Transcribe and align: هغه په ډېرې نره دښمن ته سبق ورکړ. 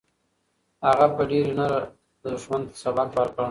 هغه 0.87 1.05
په 1.15 1.21
ډېرې 1.29 1.51
نره 1.59 1.79
دښمن 2.31 2.61
ته 2.69 2.75
سبق 2.83 3.09
ورکړ. 3.15 3.49